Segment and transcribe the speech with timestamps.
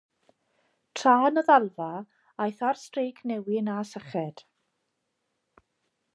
[0.99, 1.89] Tra yn y ddalfa,
[2.47, 4.45] aeth ar streic newyn a syched.